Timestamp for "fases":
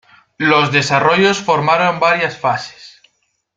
2.35-3.03